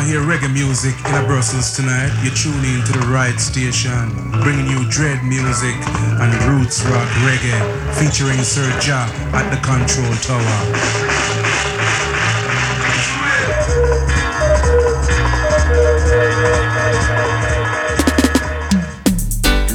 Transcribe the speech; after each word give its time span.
want 0.00 0.12
to 0.12 0.18
hear 0.18 0.26
reggae 0.26 0.52
music 0.52 0.94
in 1.08 1.14
a 1.14 1.26
Brussels 1.26 1.76
tonight, 1.76 2.10
you 2.24 2.30
tune 2.30 2.64
in 2.64 2.82
to 2.86 2.92
the 2.92 3.06
right 3.08 3.38
station, 3.38 4.08
bringing 4.42 4.66
you 4.66 4.88
dread 4.88 5.22
music 5.24 5.74
and 6.20 6.32
roots 6.44 6.82
rock 6.86 7.08
reggae, 7.26 7.60
featuring 7.96 8.38
Sir 8.38 8.64
Ja 8.80 9.04
at 9.34 9.50
the 9.50 9.60
control 9.60 10.14
tower. 10.24 10.56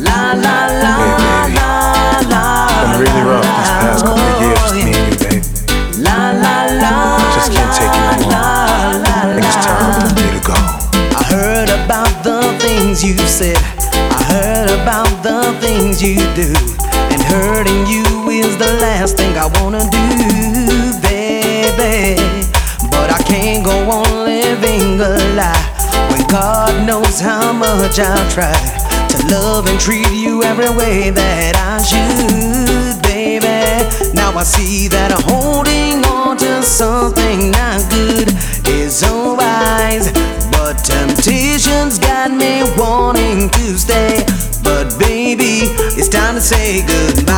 La 0.02 0.34
la 0.34 0.66
la 0.81 0.95
la 1.53 1.72
la. 2.30 2.45
Been 2.81 3.02
really 3.02 3.22
rough 3.30 3.44
past 3.44 4.05
couple 4.05 4.34
you 13.05 13.18
said. 13.27 13.58
I 13.94 14.23
heard 14.34 14.70
about 14.82 15.22
the 15.22 15.55
things 15.62 16.02
you 16.02 16.18
do. 16.34 16.50
And 17.14 17.22
hurting 17.22 17.86
you 17.86 18.30
is 18.30 18.58
the 18.58 18.72
last 18.81 19.16
thing 19.16 19.38
I 19.38 19.45
wanna 19.62 19.86
do, 19.94 20.08
baby. 21.06 22.17
But 22.89 23.11
I 23.11 23.22
can't 23.23 23.64
go 23.64 23.78
on 23.92 24.26
living 24.26 25.00
a 25.00 25.14
lie 25.38 25.66
when 26.09 26.28
God 26.30 26.88
knows 26.88 27.20
how 27.20 27.53
much 27.53 28.00
I've 28.00 28.33
tried 28.33 29.09
to 29.09 29.28
love 29.28 29.67
and 29.67 29.80
treat 29.80 30.09
you 30.09 30.42
every 30.44 30.70
way 30.70 31.11
that 31.11 31.53
I 31.73 31.83
should, 31.86 33.03
baby. 33.03 34.16
Now 34.16 34.36
I 34.36 34.44
see 34.44 34.88
that 34.88 35.11
holding 35.30 36.03
on 36.06 36.38
to 36.38 36.64
something 36.64 37.52
not 37.52 37.88
good 37.92 38.33
is 38.66 39.03
unwise. 39.03 40.34
But 40.76 40.84
temptation's 40.84 42.00
got 42.00 42.31
me 42.31 42.64
wanting 42.78 43.50
to 43.50 43.78
stay. 43.78 44.26
But 44.62 45.00
baby, 45.00 45.70
it's 45.95 46.09
time 46.09 46.36
to 46.36 46.42
say 46.42 46.86
goodbye 46.86 47.32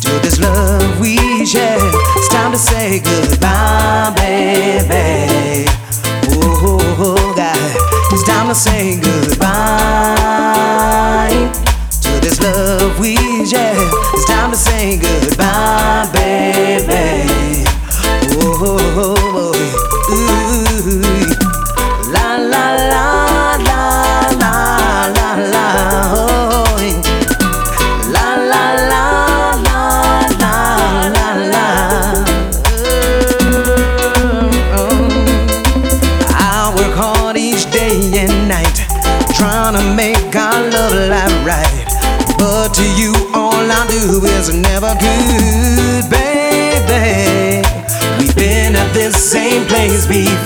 to 0.00 0.10
this 0.20 0.40
love 0.40 0.98
we 0.98 1.46
share. 1.46 1.78
It's 2.16 2.28
time 2.30 2.50
to 2.50 2.58
say 2.58 2.98
goodbye, 3.00 4.12
baby. 4.16 5.70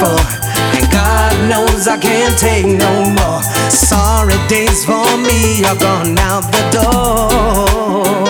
Before, 0.04 0.20
and 0.76 0.90
God 0.90 1.32
knows 1.48 1.88
I 1.88 1.96
can't 1.98 2.36
take 2.38 2.66
no 2.66 3.04
more. 3.18 3.42
Sorry 3.70 4.36
days 4.48 4.84
for 4.84 5.04
me 5.18 5.64
are 5.64 5.76
gone 5.76 6.18
out 6.18 6.44
the 6.52 6.62
door. 6.72 8.26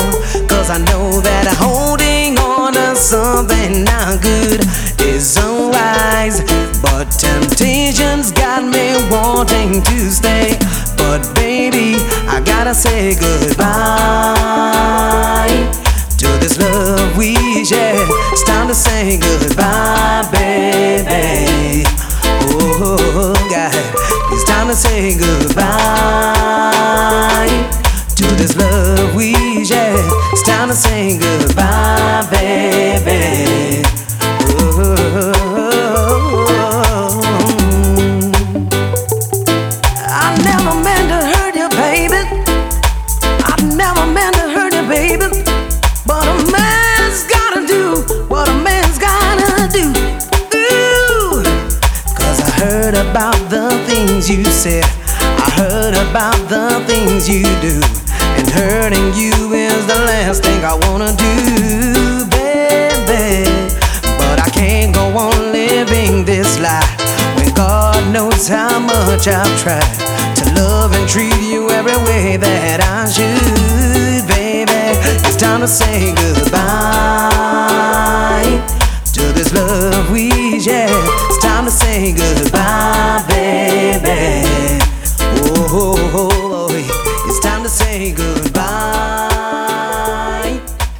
Cause 0.48 0.70
I 0.70 0.78
know 0.78 1.20
that 1.20 1.46
holding 1.58 2.38
on 2.38 2.72
to 2.74 2.96
something 2.96 3.84
not 3.84 4.22
good 4.22 4.60
is 5.00 5.36
unwise. 5.36 6.40
But 6.82 7.10
temptation's 7.10 8.32
got 8.32 8.62
me 8.64 8.94
wanting 9.10 9.82
to 9.82 10.10
stay. 10.10 10.58
But 10.96 11.34
baby, 11.34 11.96
I 12.28 12.40
gotta 12.44 12.74
say 12.74 13.14
goodbye 13.14 14.14
to 16.24 16.38
this 16.38 16.58
love 16.58 17.16
we 17.18 17.34
share. 17.64 17.94
It's 18.32 18.44
time 18.44 18.68
to 18.68 18.74
say 18.74 19.18
goodbye, 19.18 20.26
baby. 20.32 21.84
Oh, 22.56 23.34
God, 23.50 23.74
it's 24.32 24.44
time 24.44 24.68
to 24.68 24.74
say 24.74 25.18
goodbye 25.18 26.14
to 28.16 28.26
this 28.40 28.56
love 28.56 29.14
we 29.14 29.34
share. 29.66 29.96
It's 30.32 30.42
time 30.42 30.68
to 30.68 30.74
say 30.74 31.18
goodbye, 31.18 32.26
baby. 32.30 33.73
You 54.34 54.44
said. 54.46 54.84
I 55.20 55.48
heard 55.54 55.94
about 55.94 56.48
the 56.48 56.82
things 56.86 57.28
you 57.28 57.44
do. 57.60 57.80
And 58.36 58.48
hurting 58.50 59.14
you 59.14 59.52
is 59.52 59.86
the 59.86 59.98
last 60.10 60.42
thing 60.42 60.64
I 60.64 60.74
wanna 60.74 61.12
do, 61.14 62.26
baby. 62.30 63.46
But 64.18 64.40
I 64.40 64.50
can't 64.50 64.92
go 64.94 65.06
on 65.16 65.52
living 65.52 66.24
this 66.24 66.58
life 66.58 66.90
when 67.36 67.54
God 67.54 68.12
knows 68.12 68.48
how 68.48 68.80
much 68.80 69.28
I've 69.28 69.60
tried 69.62 69.86
to 70.38 70.44
love 70.54 70.92
and 70.94 71.08
treat 71.08 71.40
you 71.40 71.70
every 71.70 71.96
way 72.08 72.36
that 72.36 72.80
I 72.82 73.06
should, 73.06 74.26
baby. 74.26 74.98
It's 75.26 75.36
time 75.36 75.60
to 75.60 75.68
say 75.68 76.12
goodbye 76.14 77.54
to 79.12 79.22
this 79.32 79.52
love 79.54 80.10
we 80.10 80.58
share. 80.58 80.90
It's 81.30 81.38
time 81.38 81.66
to 81.66 81.70
say 81.70 82.12
goodbye, 82.12 82.93
goodbye. 87.94 88.43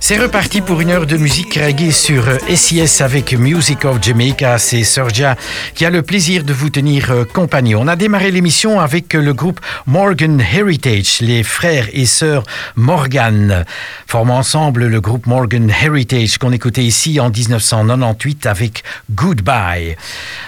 C'est 0.07 0.19
reparti 0.19 0.61
pour 0.61 0.83
une 0.83 0.91
heure 0.91 1.07
de 1.07 1.17
musique 1.17 1.55
reggae 1.55 1.91
sur 1.91 2.29
euh, 2.29 2.37
SIS 2.55 3.01
avec 3.03 3.33
Music 3.33 3.87
of 3.87 4.03
Jamaica. 4.03 4.59
C'est 4.59 4.85
Sergia 4.85 5.35
qui 5.75 5.87
a 5.87 5.91
le 5.91 6.03
plaisir 6.03 6.45
de 6.45 6.53
vous 6.53 6.69
tenir 6.69 7.11
euh, 7.11 7.25
compagnie. 7.25 7.75
On 7.75 7.89
a 7.89 7.97
démarré 7.97 8.31
l'émission 8.31 8.81
avec 8.81 9.15
euh, 9.15 9.23
le 9.23 9.33
groupe 9.33 9.61
Morgan 9.87 10.39
Heritage, 10.43 11.23
les 11.23 11.43
frères 11.43 11.89
et 11.95 12.05
sœurs 12.05 12.43
Morgan, 12.77 13.65
formant 14.07 14.37
ensemble 14.37 14.89
le 14.89 15.01
groupe 15.01 15.27
Morgan 15.27 15.71
Heritage 15.71 16.37
qu'on 16.37 16.53
écoutait 16.53 16.85
ici 16.85 17.19
en 17.19 17.31
1998 17.31 18.45
avec 18.45 18.85
Goodbye. 19.11 19.97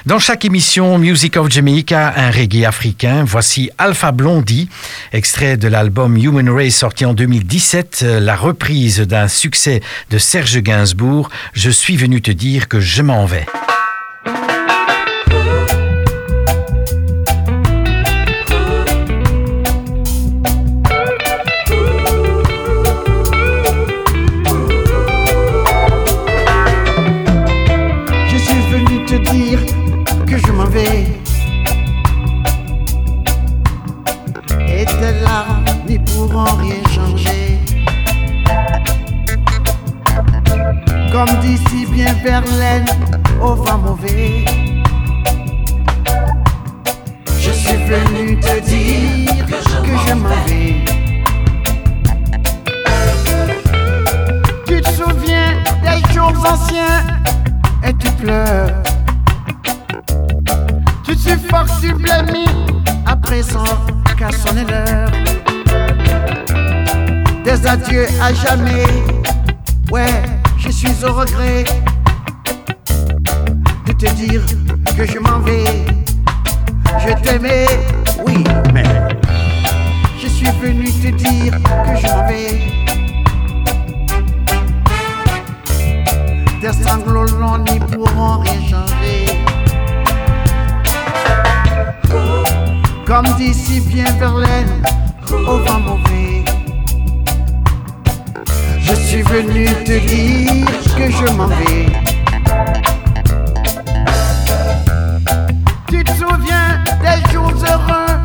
Dans 0.04 0.19
chaque 0.19 0.44
émission 0.44 0.98
Music 0.98 1.38
of 1.38 1.50
Jamaica, 1.50 2.12
un 2.14 2.31
reggae 2.31 2.66
africain, 2.66 3.25
voici 3.26 3.70
Alpha 3.78 4.12
Blondie, 4.12 4.69
extrait 5.14 5.56
de 5.56 5.69
l'album 5.69 6.19
Human 6.19 6.50
Race 6.50 6.75
sorti 6.75 7.06
en 7.06 7.14
2017, 7.14 8.04
la 8.20 8.36
reprise 8.36 9.00
d'un 9.00 9.28
de 10.10 10.19
Serge 10.19 10.58
Gainsbourg, 10.58 11.31
Je 11.52 11.70
suis 11.70 11.96
venu 11.96 12.20
te 12.20 12.31
dire 12.31 12.69
que 12.69 12.81
je 12.81 13.02
m'en 13.02 13.26
vais. 13.26 13.46
Adieux 67.66 68.06
à 68.20 68.32
jamais. 68.32 68.86
Ouais, 69.90 70.22
je 70.58 70.70
suis 70.70 71.04
au 71.04 71.12
regret 71.12 71.64
de 73.86 73.92
te 73.92 74.10
dire 74.14 74.42
que 74.96 75.06
je 75.06 75.18
m'en 75.18 75.40
vais. 75.40 75.64
Je 77.06 77.12
t'aimais, 77.22 77.66
oui, 78.26 78.44
mais 78.72 78.84
je 80.20 80.28
suis 80.28 80.50
venu 80.60 80.90
te 80.92 81.08
dire 81.16 81.52
que 81.52 82.00
je 82.00 82.06
m'en 82.06 82.26
vais. 82.28 82.60
Tes 86.60 86.72
sanglots 86.82 87.58
n'y 87.58 87.78
pourront 87.78 88.38
rien 88.38 88.60
changer. 88.70 89.26
Comme 93.06 93.26
dit 93.36 93.54
si 93.54 93.80
bien 93.80 94.10
Verlaine, 94.19 94.82
au 95.30 95.58
vent 95.58 95.80
mauvais. 95.80 96.35
Je 98.88 98.94
suis 98.94 99.22
venu 99.22 99.64
te 99.84 99.98
dire 100.06 100.66
que 100.96 101.10
je 101.10 101.32
m'en 101.32 101.48
vais. 101.48 101.86
Tu 105.88 106.04
te 106.04 106.12
souviens 106.12 106.84
des 107.02 107.32
jours 107.32 107.52
heureux 107.68 108.16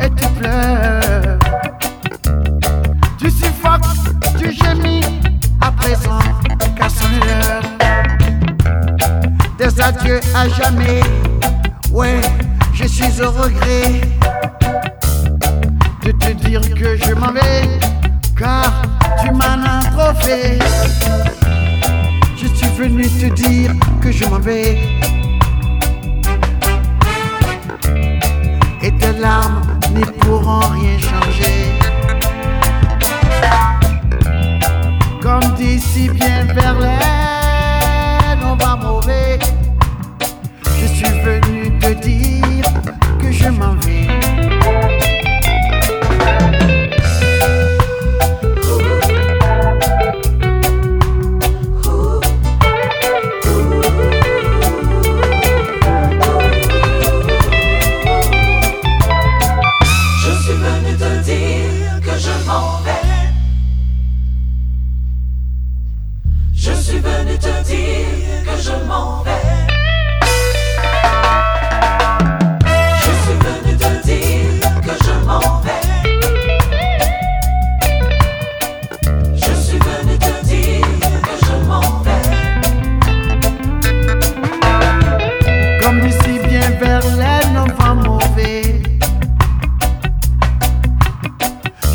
et 0.00 0.08
tu 0.10 0.28
pleures. 0.38 1.38
Tu 3.18 3.28
suffoques, 3.28 3.82
tu 4.38 4.52
gémis, 4.52 5.02
à 5.60 5.72
présent 5.72 6.20
qu'à 6.76 6.88
sonner 6.88 7.18
l'heure. 7.26 7.62
Des 9.58 9.80
adieux 9.80 10.20
à 10.32 10.48
jamais, 10.48 11.00
ouais, 11.90 12.20
je 12.72 12.86
suis 12.86 13.20
au 13.20 13.30
regret 13.32 14.00
de 16.04 16.12
te 16.12 16.32
dire 16.32 16.60
que 16.60 16.96
je 16.96 17.14
m'en 17.14 17.32
vais, 17.32 17.80
car 18.38 18.91
tu 19.22 19.30
m'en 19.32 19.58
as 19.64 19.84
trop 19.90 20.14
fait. 20.22 20.58
Je 22.36 22.46
suis 22.46 22.68
venu 22.76 23.08
te 23.08 23.26
dire 23.26 23.72
que 24.00 24.10
je 24.10 24.24
m'en 24.26 24.38
vais. 24.38 24.78
Et 28.82 28.90
tes 28.92 29.12
larmes 29.20 29.62
n'y 29.94 30.04
pourront 30.20 30.60
rien 30.60 30.98
changer. 30.98 31.70
Comme 35.22 35.54
dit 35.56 35.78
si 35.78 36.08
bien 36.08 36.44
Verlaine, 36.52 36.98
on 38.44 38.56
va 38.56 38.76
mauvais. 38.76 39.38
Je 40.80 40.86
suis 40.86 41.20
venu 41.20 41.78
te 41.78 41.92
dire 41.94 42.64
que 43.20 43.30
je 43.30 43.48
m'en 43.48 43.74
vais. 43.76 44.21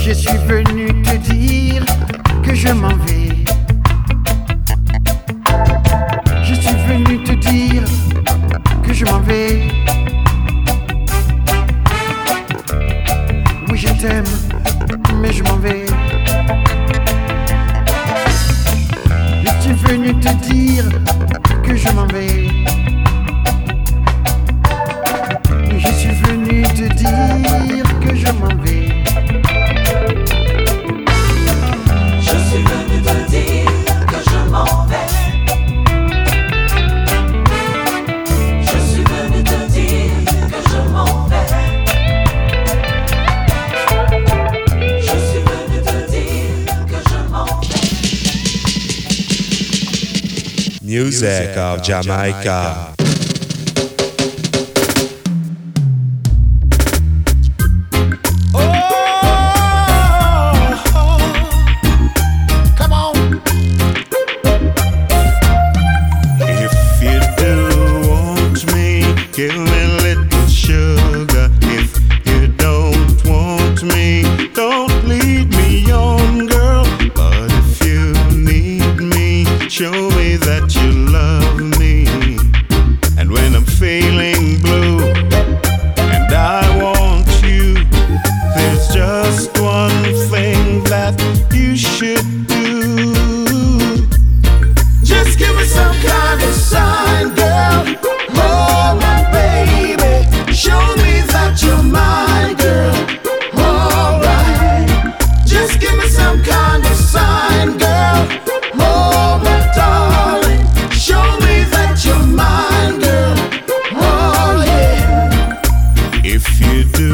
Je 0.07 0.13
suis 0.13 0.37
venu 0.47 0.87
te 1.01 1.17
dire 1.17 1.83
que 2.41 2.55
je 2.55 2.69
m'en 2.71 2.95
vais. 3.03 3.43
Je 6.43 6.53
suis 6.53 6.77
venu 6.87 7.21
te 7.23 7.33
dire 7.33 7.83
que 8.83 8.93
je 8.93 9.03
m'en 9.03 9.19
vais. 9.19 9.63
Oui, 13.69 13.77
je 13.77 13.89
t'aime, 14.01 14.23
mais 15.21 15.33
je 15.33 15.43
m'en 15.43 15.57
vais. 15.57 15.85
Je 19.43 19.61
suis 19.61 19.73
venu 19.73 20.17
te 20.21 20.33
dire 20.49 20.85
que 21.63 21.75
je 21.75 21.89
m'en 21.91 22.07
vais. 22.07 22.47
Je 25.77 25.91
suis 25.99 26.15
venu 26.23 26.61
te 26.61 26.93
dire 26.93 27.99
que 27.99 28.15
je 28.15 28.31
m'en 28.31 28.55
vais. 28.63 28.86
Music 50.97 51.55
of 51.57 51.83
Jamaica. 51.83 52.96
You 116.77 116.83
do 116.83 117.06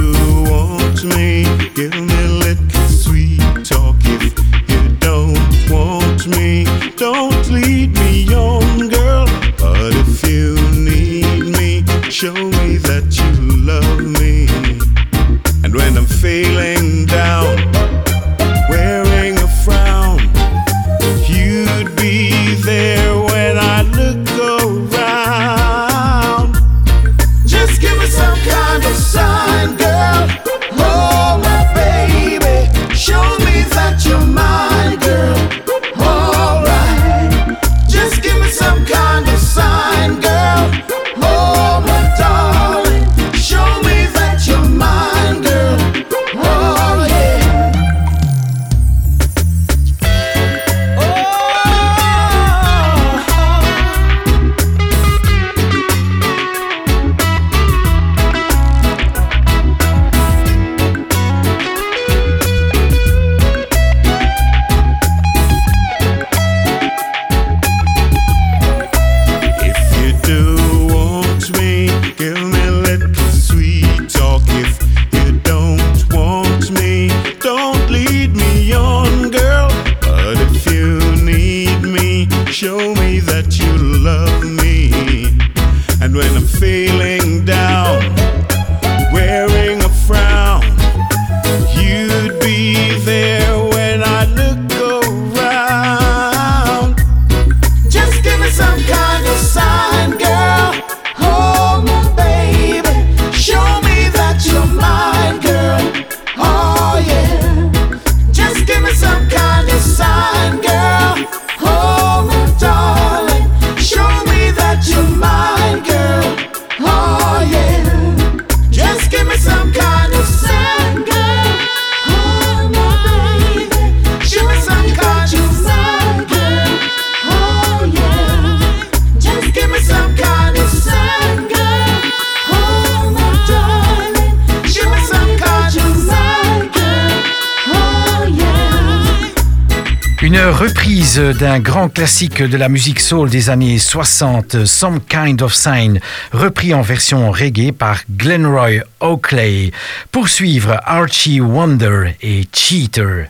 d'un 141.17 141.59
grand 141.59 141.89
classique 141.89 142.41
de 142.41 142.57
la 142.57 142.69
musique 142.69 142.99
soul 142.99 143.29
des 143.29 143.49
années 143.49 143.77
60, 143.77 144.65
Some 144.65 144.99
Kind 145.01 145.41
of 145.41 145.53
Sign, 145.53 145.99
repris 146.31 146.73
en 146.73 146.81
version 146.81 147.29
reggae 147.31 147.71
par 147.71 147.99
Glenroy 148.09 148.83
Oakley. 148.99 149.71
Poursuivre 150.11 150.79
Archie 150.83 151.39
Wonder 151.39 152.15
et 152.21 152.47
Cheater. 152.51 153.27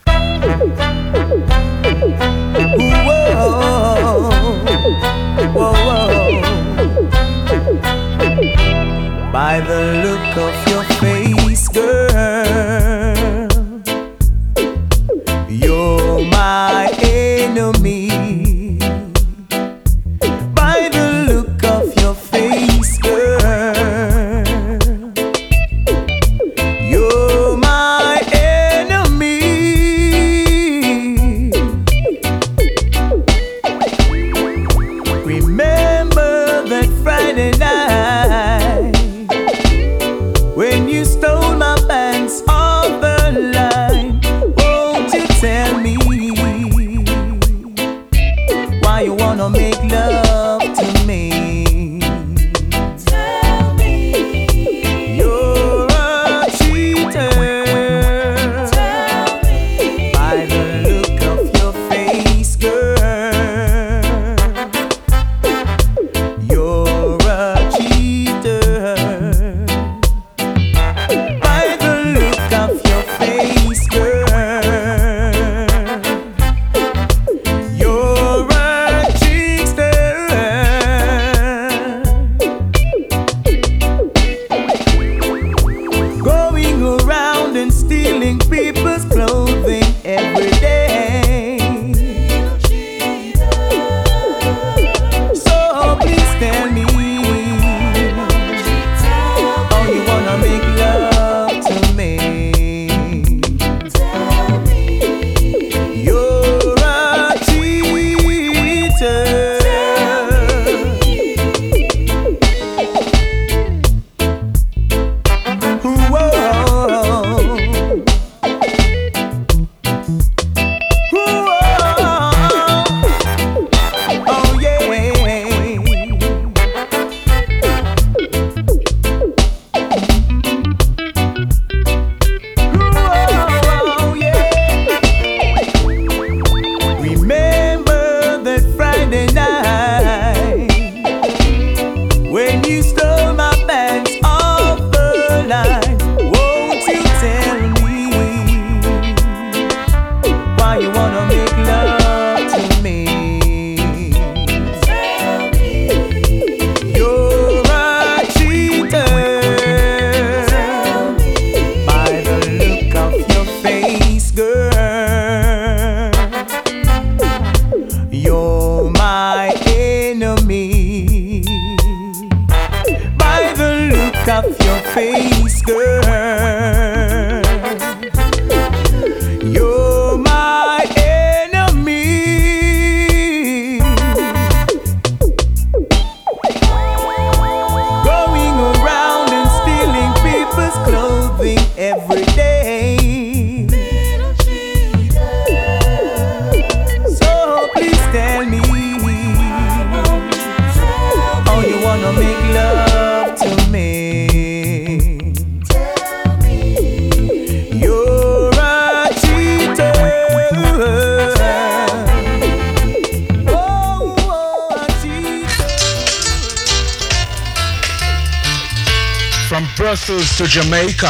Jamaica. 220.54 221.10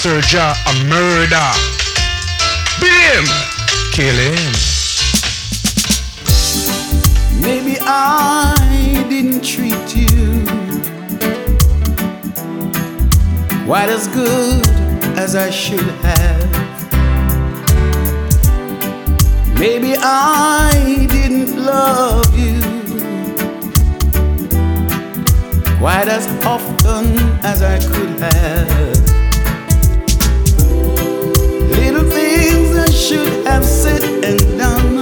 Serja 0.00 0.54
a 0.70 0.84
murder. 0.84 1.50
Bim! 2.78 3.24
Kill 3.90 4.14
him. 4.14 4.52
Maybe 7.42 7.78
I 7.80 8.54
didn't 9.08 9.44
treat 9.44 9.96
you 9.96 10.44
quite 13.66 13.88
as 13.88 14.06
good 14.06 14.64
as 15.18 15.34
I 15.34 15.50
should 15.50 15.90
have. 16.06 16.48
Maybe 19.58 19.96
I 19.98 21.08
didn't 21.10 21.56
love 21.60 22.38
you 22.38 22.60
quite 25.80 26.06
as 26.06 26.28
often 26.44 27.27
as 27.42 27.62
I 27.62 27.78
could 27.78 28.18
have. 28.20 28.68
Little 31.78 32.10
things 32.10 32.76
I 32.76 32.90
should 32.90 33.46
have 33.46 33.64
said 33.64 34.02
and 34.24 34.40
done, 34.58 34.98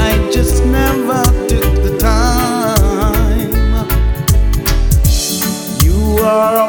I 0.00 0.30
just 0.32 0.64
never 0.64 1.22
took 1.48 1.74
the 1.82 1.98
time. 2.00 2.38
You 5.82 6.18
are 6.24 6.67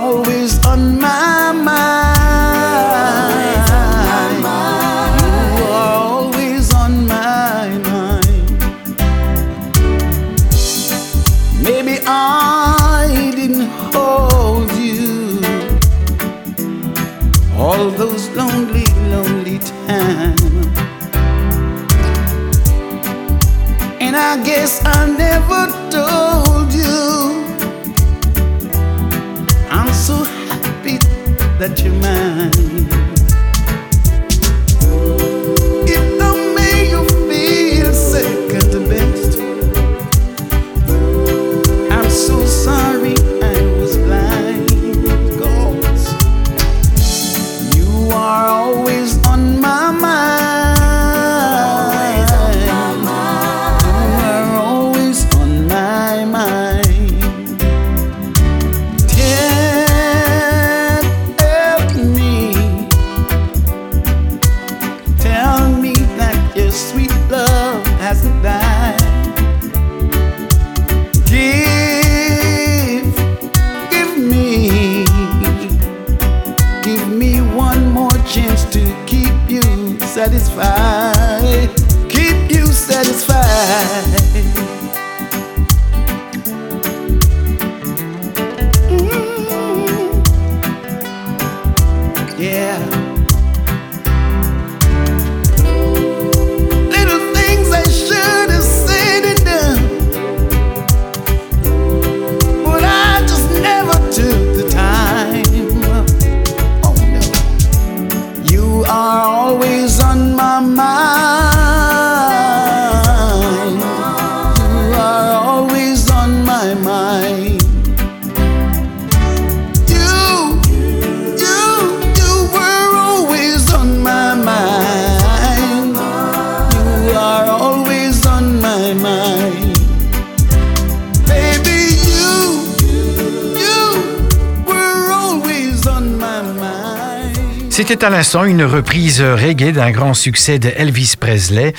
l'instant 138.19 138.43
une 138.43 138.65
reprise 138.65 139.21
reggae 139.21 139.71
d'un 139.71 139.91
grand 139.91 140.13
succès 140.13 140.59
de 140.59 140.69
Elvis 140.75 141.13
Presley, 141.17 141.73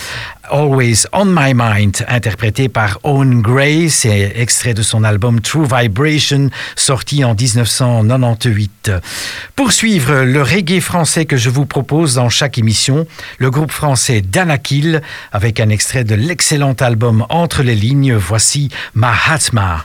Always 0.51 1.05
on 1.13 1.27
My 1.27 1.53
Mind, 1.55 2.03
interprété 2.09 2.71
par 2.71 2.99
Owen 3.03 3.43
Gray. 3.43 3.91
C'est 3.91 4.33
extrait 4.37 4.73
de 4.73 4.81
son 4.81 5.05
album 5.05 5.43
True 5.43 5.67
Vibration, 5.71 6.49
sorti 6.77 7.25
en 7.25 7.35
1998. 7.35 8.91
Pour 9.55 9.73
suivre 9.73 10.23
le 10.23 10.41
reggae 10.41 10.81
français 10.81 11.27
que 11.27 11.37
je 11.37 11.51
vous 11.51 11.67
propose 11.67 12.15
dans 12.15 12.31
chaque 12.31 12.57
émission, 12.57 13.07
le 13.37 13.51
groupe 13.51 13.71
français 13.71 14.23
Danakil, 14.23 15.03
avec 15.33 15.61
un 15.61 15.69
extrait 15.69 16.05
de 16.05 16.15
l'excellent 16.15 16.73
album 16.81 17.27
Entre 17.29 17.63
les 17.63 17.75
lignes, 17.75 18.15
voici 18.15 18.71
Mahatma. 18.95 19.83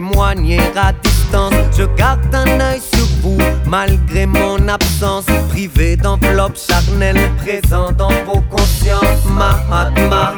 Témoigner 0.00 0.60
à 0.76 0.92
distance. 0.92 1.52
Je 1.76 1.84
garde 1.96 2.34
un 2.34 2.60
œil 2.60 2.80
sur 2.80 3.06
vous, 3.22 3.38
malgré 3.66 4.24
mon 4.26 4.56
absence. 4.68 5.26
Privé 5.50 5.96
d'enveloppe 5.96 6.56
charnelle, 6.56 7.20
présent 7.38 7.92
dans 7.92 8.08
vos 8.26 8.40
consciences. 8.50 9.24
Mahatma, 9.26 10.34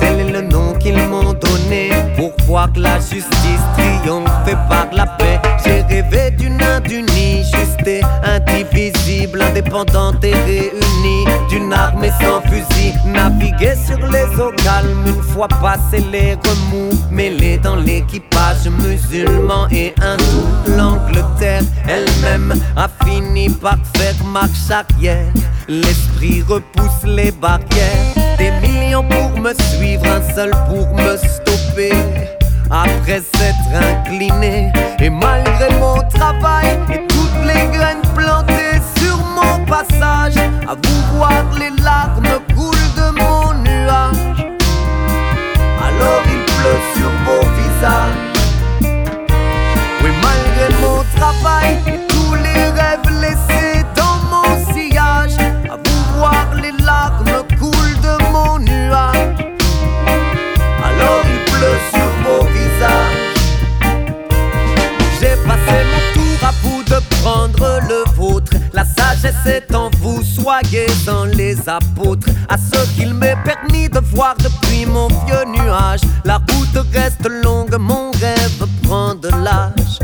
tel 0.00 0.20
est 0.20 0.32
le 0.32 0.42
nom 0.42 0.72
qu'ils 0.80 0.96
m'ont 1.08 1.34
donné. 1.34 1.90
Pour 2.16 2.32
voir 2.46 2.72
que 2.72 2.80
la 2.80 2.98
justice 2.98 3.64
triomphe 3.76 4.30
par 4.68 4.88
la 4.92 5.06
paix. 5.06 5.38
J'ai 5.64 5.82
rêvé 5.82 6.30
d'une 6.30 6.62
Inde 6.62 6.90
unie, 6.90 7.44
juste 7.44 7.86
et 7.86 8.00
indivisible, 8.24 9.42
indépendante 9.42 10.24
et 10.24 10.34
réunie. 10.34 11.24
D'une 11.50 11.72
armée 11.72 12.12
sans 12.20 12.40
fusil, 12.48 12.71
naviguer 13.62 13.76
sur 13.86 13.98
les 14.08 14.40
eaux 14.40 14.52
calmes. 14.64 15.06
Une 15.06 15.22
fois 15.22 15.48
passé 15.48 16.04
les 16.10 16.34
remous, 16.34 16.92
mêlés 17.10 17.58
dans 17.58 17.76
l'équipage 17.76 18.68
musulman 18.82 19.68
et 19.70 19.94
hindou. 20.00 20.76
L'Angleterre 20.76 21.62
elle-même 21.88 22.54
a 22.76 22.88
fini 23.04 23.48
par 23.48 23.78
faire 23.96 24.24
marche 24.24 24.70
arrière. 24.70 25.32
L'esprit 25.68 26.42
repousse 26.42 27.04
les 27.04 27.30
barrières. 27.30 28.14
Des 28.38 28.50
millions 28.66 29.04
pour 29.04 29.38
me 29.40 29.52
suivre, 29.54 30.06
un 30.06 30.34
seul 30.34 30.50
pour 30.68 30.94
me 30.94 31.16
stopper 31.16 31.92
après 32.70 33.20
s'être 33.20 33.74
incliné. 33.74 34.72
Et 34.98 35.10
malgré 35.10 35.68
mon 35.78 35.96
travail 36.08 36.78
et 36.92 37.06
toutes 37.06 37.46
les 37.46 37.66
graines 37.76 38.02
plantées 38.14 38.80
sur 38.98 39.16
mon 39.18 39.64
passage, 39.66 40.36
à 40.66 40.74
vous 40.74 41.16
voir 41.16 41.44
les 41.58 41.70
larmes 41.82 42.41
soyez 70.42 70.86
dans 71.06 71.24
les 71.24 71.56
apôtres. 71.68 72.28
À 72.48 72.56
ce 72.56 72.78
qu'il 72.94 73.14
m'est 73.14 73.36
permis 73.44 73.88
de 73.88 74.00
voir 74.12 74.34
depuis 74.36 74.84
mon 74.86 75.08
vieux 75.08 75.44
nuage. 75.46 76.00
La 76.24 76.36
route 76.36 76.86
reste 76.92 77.28
longue, 77.44 77.76
mon 77.78 78.10
rêve 78.10 78.66
prend 78.82 79.14
de 79.14 79.28
l'âge. 79.28 79.98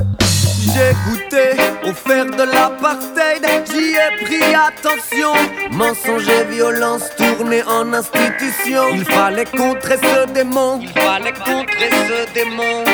J'ai 0.73 0.95
goûté 1.05 1.47
au 1.89 1.93
fer 1.93 2.27
de 2.27 2.45
l'apartheid, 2.55 3.45
j'y 3.71 3.95
ai 4.05 4.25
pris 4.25 4.55
attention. 4.55 5.33
Mensonge 5.73 6.29
et 6.29 6.45
violence 6.53 7.05
tournés 7.17 7.63
en 7.65 7.93
institution. 7.93 8.83
Il 8.95 9.05
fallait 9.05 9.47
contrer 9.47 9.97
ce 9.97 10.33
démon, 10.33 10.81
il 10.83 10.89
fallait 10.91 11.33
contrer 11.33 11.91
ce 12.09 12.33
démon. 12.35 12.85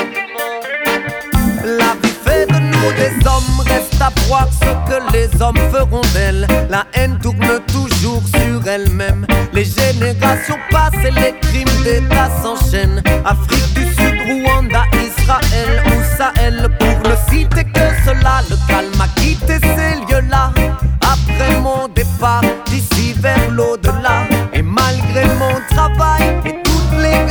La 1.64 1.94
vie 2.00 2.14
fait 2.24 2.46
des 2.92 3.26
hommes, 3.26 3.60
reste 3.66 4.00
à 4.00 4.10
voir 4.26 4.46
ce 4.52 4.90
que 4.90 5.12
les 5.12 5.28
hommes 5.40 5.58
feront 5.72 6.02
d'elle. 6.12 6.46
La 6.70 6.86
haine 6.94 7.18
tourne 7.22 7.60
toujours 7.72 8.22
sur 8.28 8.66
elle-même. 8.68 9.26
Les 9.52 9.64
générations 9.64 10.58
passent 10.70 11.04
et 11.04 11.10
les 11.10 11.34
crimes 11.40 11.82
d'État 11.84 12.30
s'enchaînent. 12.42 13.02
Afrique 13.24 13.74
du 13.74 13.84
Sud, 13.94 14.14
Rwanda, 14.26 14.84
Israël 14.92 15.82
ou 15.86 16.16
Sahel. 16.16 16.68
Pour 16.78 17.10
ne 17.10 17.16
citer 17.30 17.64
que 17.64 17.86
cela, 18.04 18.42
le 18.50 18.56
calme 18.68 19.00
a 19.00 19.08
quitté 19.20 19.58
ces 19.60 20.00
lieux-là. 20.06 20.52
Après 21.00 21.60
mon 21.60 21.88
départ, 21.88 22.42
d'ici 22.66 23.14
vers 23.18 23.50
l'au-delà. 23.50 24.24
Et 24.52 24.62
malgré 24.62 25.24
mon 25.38 25.60
travail 25.70 26.40
et 26.44 26.62
toutes 26.62 26.98
les 26.98 27.24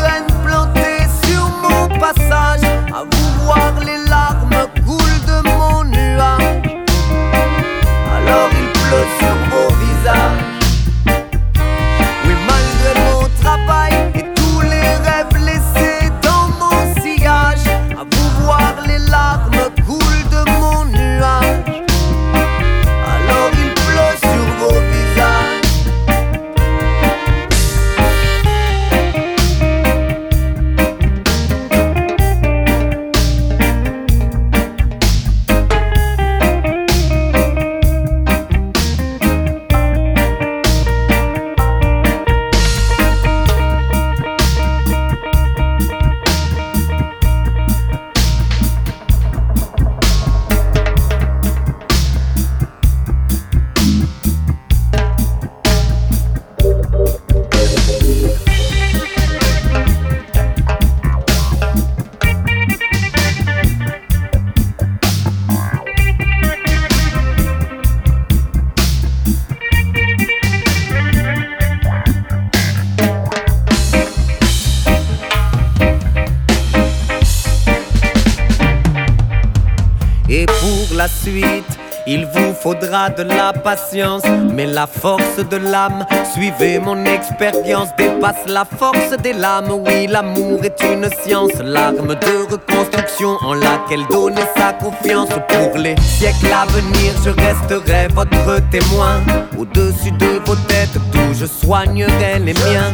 la 81.03 81.09
suite. 81.09 81.77
Il 82.07 82.25
vous 82.33 82.53
faudra 82.53 83.09
de 83.09 83.23
la 83.23 83.51
patience, 83.51 84.23
mais 84.55 84.65
la 84.65 84.87
force 84.87 85.37
de 85.51 85.57
l'âme, 85.57 86.05
suivez 86.33 86.79
mon 86.79 87.03
expérience, 87.03 87.89
dépasse 87.97 88.45
la 88.47 88.63
force 88.63 89.11
des 89.21 89.33
lames. 89.33 89.71
Oui, 89.85 90.07
l'amour 90.07 90.59
est 90.63 90.79
une 90.81 91.09
science, 91.21 91.55
l'arme 91.61 92.15
de 92.25 92.51
reconstruction 92.51 93.37
en 93.41 93.53
laquelle 93.53 94.05
donner 94.09 94.47
sa 94.55 94.71
confiance. 94.73 95.29
Pour 95.49 95.77
les 95.77 95.95
siècles 96.01 96.53
à 96.61 96.65
venir, 96.77 97.09
je 97.25 97.31
resterai 97.31 98.07
votre 98.13 98.55
témoin. 98.69 99.15
Au-dessus 99.57 100.11
de 100.11 100.31
vos 100.45 100.55
têtes, 100.69 100.97
d'où 101.11 101.33
je 101.33 101.45
soignerai 101.45 102.39
les 102.39 102.53
miens. 102.53 102.91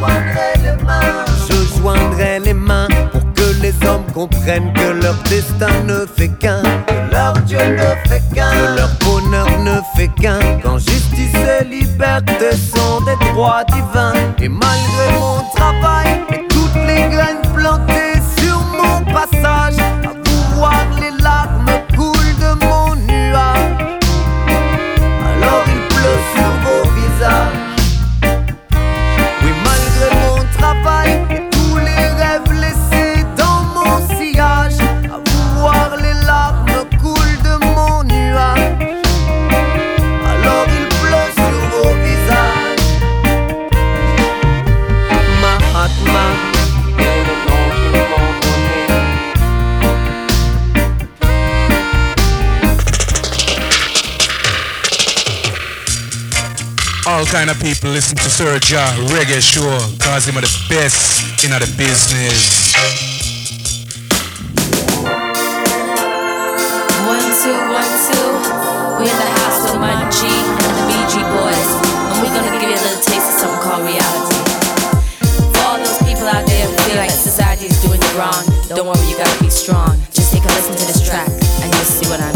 Je 1.47 1.77
joindrai 1.77 2.39
les 2.39 2.53
mains 2.53 2.87
pour 3.11 3.18
que 3.49 3.61
les 3.61 3.73
hommes 3.87 4.05
comprennent 4.13 4.71
que 4.73 5.03
leur 5.03 5.15
destin 5.29 5.83
ne 5.85 6.05
fait 6.05 6.29
qu'un, 6.39 6.61
que 6.61 7.11
leur 7.11 7.33
Dieu 7.45 7.57
ne 7.57 8.09
fait 8.09 8.21
qu'un, 8.33 8.51
que 8.51 8.75
leur 8.77 8.89
bonheur 9.03 9.47
ne 9.59 9.79
fait 9.95 10.09
qu'un. 10.21 10.39
Quand 10.61 10.77
justice 10.77 11.33
et 11.35 11.63
liberté 11.63 12.51
sont 12.51 13.01
des 13.05 13.15
droits 13.27 13.63
divins, 13.65 14.13
et 14.39 14.49
malgré 14.49 15.19
mon 15.19 15.43
travail 15.55 16.21
et 16.31 16.47
toutes 16.49 16.75
les 16.75 17.09
graines 17.09 17.41
plantées 17.55 18.19
sur 18.37 18.59
mon 18.59 19.03
passage, 19.11 19.77
kind 57.29 57.51
of 57.51 57.61
people 57.61 57.91
listen 57.91 58.17
to 58.17 58.25
Serja 58.25 58.81
Reggae 59.13 59.37
Sure, 59.37 59.77
cause 60.01 60.25
him 60.25 60.37
are 60.37 60.41
the 60.41 60.49
best 60.65 61.45
in 61.45 61.53
the 61.53 61.69
business. 61.77 62.73
One, 67.05 67.21
two, 67.37 67.53
one, 67.69 67.93
two. 68.09 68.29
We're 68.97 69.13
in 69.13 69.19
the 69.21 69.29
house 69.45 69.61
with 69.69 69.77
my 69.77 70.09
G 70.09 70.25
and 70.25 70.73
the 70.73 70.85
BG 70.89 71.21
boys. 71.29 71.69
And 72.09 72.17
we're 72.25 72.33
gonna 72.33 72.49
give 72.57 72.65
you 72.65 72.73
a 72.73 72.81
little 72.81 73.03
taste 73.05 73.29
of 73.29 73.37
something 73.37 73.61
called 73.61 73.85
reality. 73.85 74.41
For 75.53 75.61
all 75.69 75.77
those 75.77 76.01
people 76.01 76.25
out 76.25 76.49
there 76.49 76.65
who 76.65 76.73
feel 76.89 76.97
like 76.97 77.11
society 77.13 77.67
is 77.67 77.77
doing 77.85 78.01
you 78.01 78.13
wrong, 78.17 78.41
don't 78.69 78.89
worry, 78.89 79.05
you 79.05 79.17
gotta 79.17 79.37
be 79.37 79.53
strong. 79.53 80.01
Just 80.09 80.33
take 80.33 80.41
a 80.41 80.49
listen 80.49 80.73
to 80.73 80.85
this 80.89 81.05
track 81.05 81.29
and 81.29 81.69
you'll 81.69 81.85
see 81.85 82.09
what 82.09 82.21
I 82.21 82.28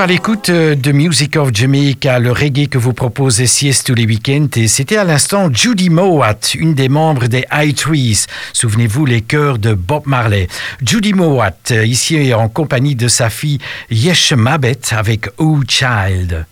toujours 0.00 0.04
à 0.04 0.06
l'écoute 0.06 0.48
euh, 0.48 0.74
de 0.74 0.92
Music 0.92 1.36
of 1.36 1.50
Jamaica, 1.52 2.18
le 2.18 2.32
reggae 2.32 2.68
que 2.68 2.78
vous 2.78 2.94
propose 2.94 3.44
SIS 3.44 3.82
tous 3.84 3.94
les 3.94 4.06
week-ends. 4.06 4.48
Et 4.56 4.66
c'était 4.66 4.96
à 4.96 5.04
l'instant 5.04 5.52
Judy 5.52 5.90
Mowat, 5.90 6.54
une 6.54 6.74
des 6.74 6.88
membres 6.88 7.26
des 7.26 7.44
High 7.52 7.74
Trees. 7.74 8.24
Souvenez-vous 8.54 9.04
les 9.04 9.20
chœurs 9.20 9.58
de 9.58 9.74
Bob 9.74 10.04
Marley. 10.06 10.48
Judy 10.82 11.12
Mowat, 11.12 11.72
euh, 11.72 11.84
ici 11.84 12.32
en 12.32 12.48
compagnie 12.48 12.94
de 12.94 13.08
sa 13.08 13.28
fille 13.28 13.58
Yesh 13.90 14.32
Mabet 14.32 14.78
avec 14.92 15.28
Oh 15.38 15.58
Child. 15.68 16.46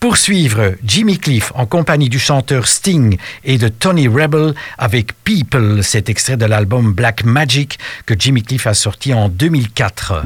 Poursuivre 0.00 0.74
Jimmy 0.82 1.18
Cliff 1.18 1.52
en 1.56 1.66
compagnie 1.66 2.08
du 2.08 2.18
chanteur 2.18 2.66
Sting 2.66 3.18
et 3.44 3.58
de 3.58 3.68
Tony 3.68 4.08
Rebel 4.08 4.54
avec 4.78 5.12
People, 5.24 5.82
cet 5.82 6.08
extrait 6.08 6.36
de 6.36 6.46
l'album 6.46 6.92
Black 6.92 7.24
Magic 7.24 7.78
que 8.06 8.14
Jimmy 8.18 8.42
Cliff 8.42 8.66
a 8.66 8.74
sorti 8.74 9.12
en 9.12 9.28
2004. 9.28 10.24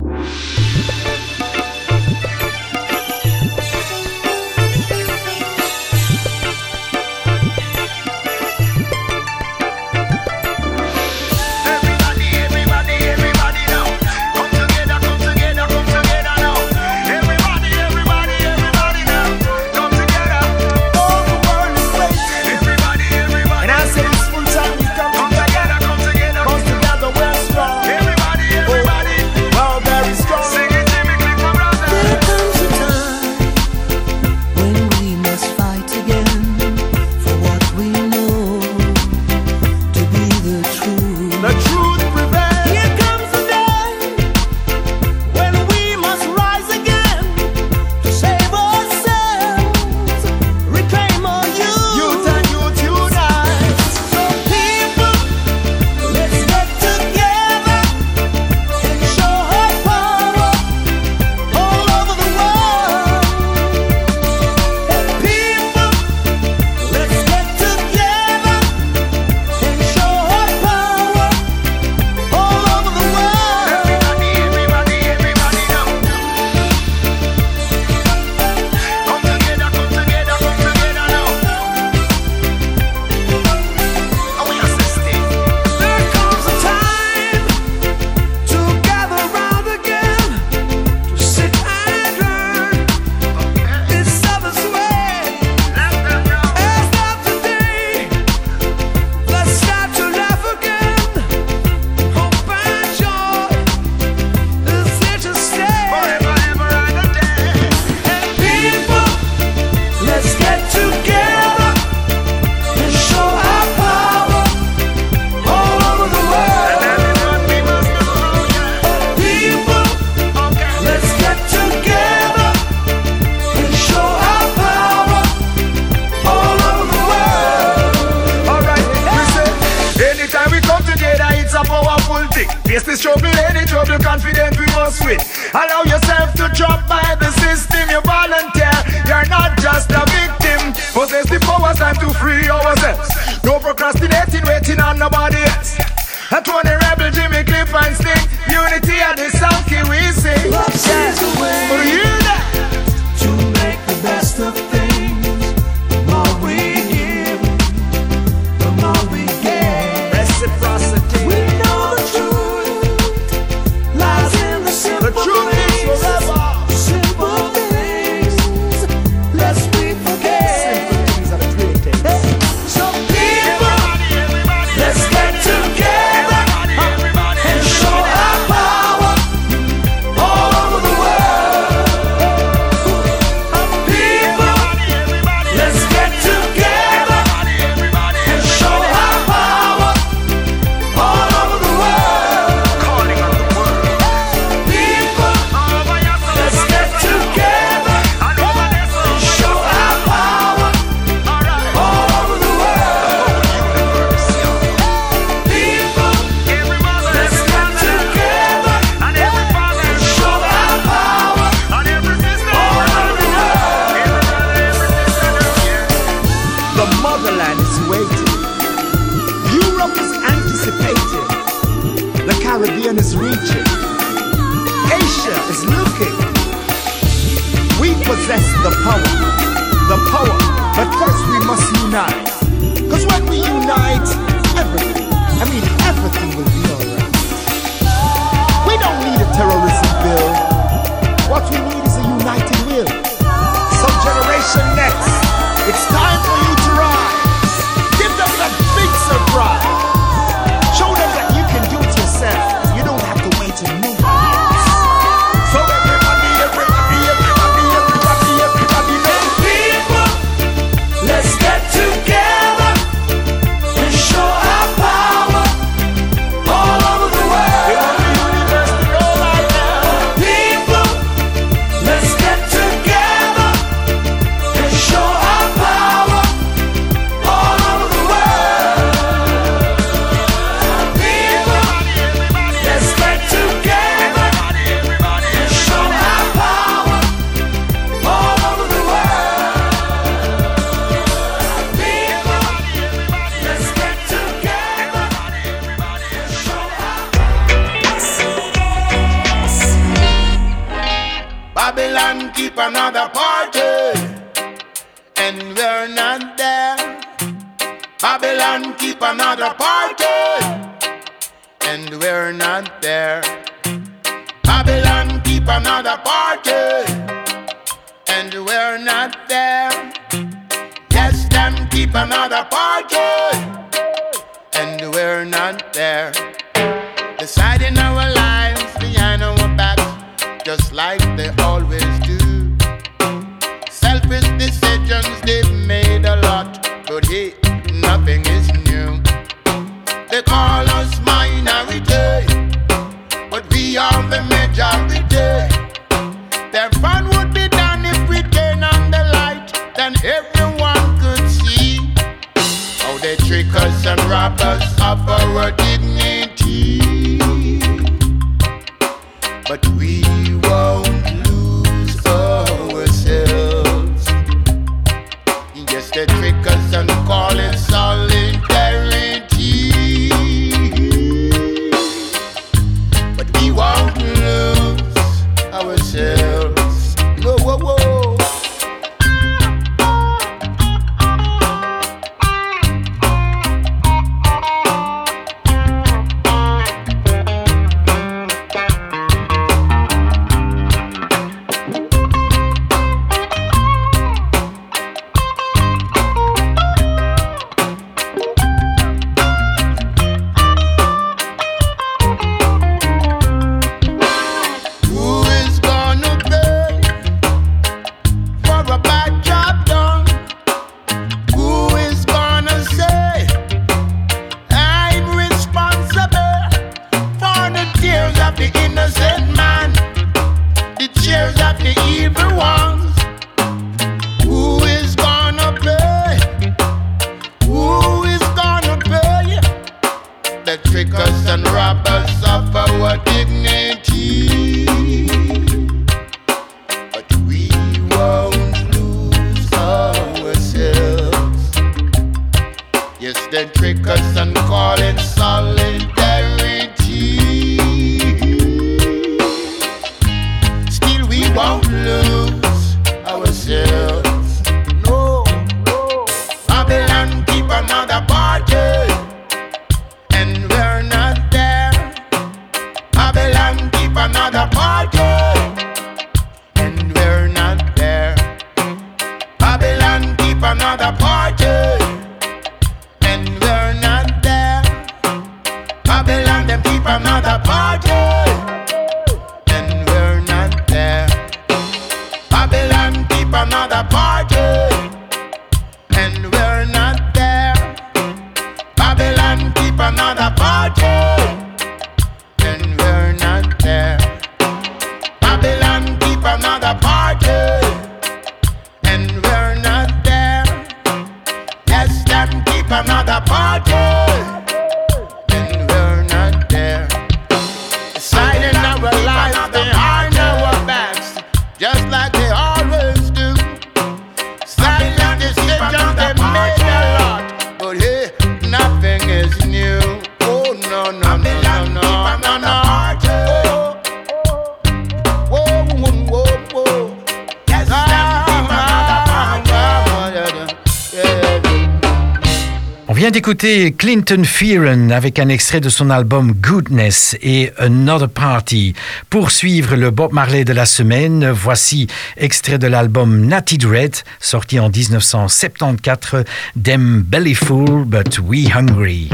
écouter 533.38 533.70
Clinton 533.70 534.24
Fearon 534.24 534.90
avec 534.90 535.20
un 535.20 535.28
extrait 535.28 535.60
de 535.60 535.68
son 535.68 535.90
album 535.90 536.32
Goodness 536.32 537.16
et 537.22 537.52
Another 537.56 538.08
Party. 538.08 538.74
Pour 539.10 539.30
suivre 539.30 539.76
le 539.76 539.92
Bob 539.92 540.12
Marley 540.12 540.44
de 540.44 540.52
la 540.52 540.66
semaine, 540.66 541.30
voici 541.30 541.86
extrait 542.16 542.58
de 542.58 542.66
l'album 542.66 543.26
Natty 543.26 543.56
Dread, 543.56 543.94
sorti 544.18 544.58
en 544.58 544.70
1974, 544.70 546.24
Them 546.60 547.04
Bellyful 547.06 547.84
But 547.84 548.18
We 548.18 548.48
Hungry. 548.52 549.08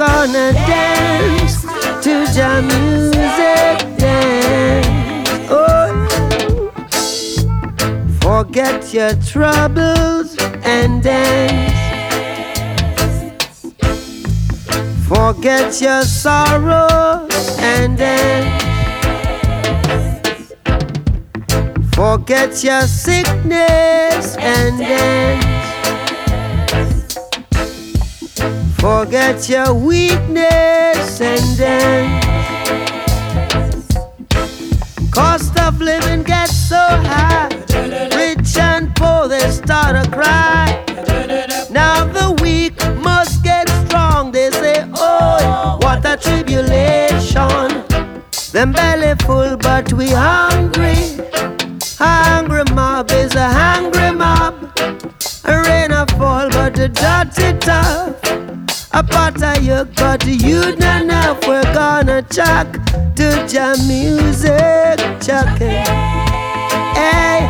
gonna 0.00 0.52
dance 0.54 1.60
to 2.02 2.24
jam 2.32 2.64
music. 2.68 3.76
Dance. 3.98 5.28
Oh, 5.50 6.72
forget 8.22 8.94
your 8.94 9.12
troubles 9.16 10.38
and 10.64 11.02
dance. 11.02 11.74
Forget 15.06 15.82
your 15.82 16.02
sorrows 16.04 17.58
and 17.58 17.98
dance. 17.98 18.62
Forget 21.94 22.64
your 22.64 22.82
sickness 22.86 24.36
and 24.38 24.78
dance. 24.78 25.49
Forget 28.90 29.48
your 29.48 29.72
weakness 29.72 31.20
and 31.20 31.56
dance. 31.56 32.26
Cost 35.12 35.56
of 35.60 35.80
living 35.80 36.24
gets 36.24 36.56
so 36.56 36.74
high. 36.76 37.48
Rich 38.16 38.56
and 38.58 38.92
poor, 38.96 39.28
they 39.28 39.48
start 39.52 39.94
to 39.94 40.10
cry. 40.10 40.84
Now 41.70 42.04
the 42.04 42.36
weak 42.42 42.74
must 42.96 43.44
get 43.44 43.68
strong. 43.86 44.32
They 44.32 44.50
say, 44.50 44.84
Oh, 44.94 45.78
what 45.82 46.04
a 46.04 46.16
tribulation. 46.16 47.68
Them 48.50 48.72
belly 48.72 49.14
full, 49.24 49.56
but 49.56 49.92
we 49.92 50.08
hungry. 50.08 50.98
Hungry 51.96 52.64
mob 52.74 53.12
is 53.12 53.36
a 53.36 53.48
hungry 53.48 54.10
mob. 54.10 54.54
Rain 55.46 55.92
a 55.92 56.04
fall, 56.18 56.50
but 56.50 56.74
the 56.74 56.88
dirty 56.88 57.56
tough. 57.60 58.09
A 58.92 59.04
pot 59.04 59.36
of 59.36 59.62
yuck, 59.62 59.94
but 59.94 60.26
you 60.26 60.74
don't 60.74 61.06
know 61.06 61.38
if 61.40 61.46
We're 61.46 61.62
gonna 61.72 62.22
chuck 62.22 62.66
to 63.14 63.46
jam 63.46 63.76
music, 63.86 64.98
chucking. 65.20 65.86
Hey, 66.98 67.46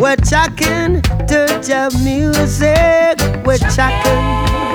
we're 0.00 0.16
chucking 0.16 1.02
to 1.28 1.60
jam 1.62 1.92
music, 2.02 3.46
we're 3.46 3.58
chucking. 3.58 4.73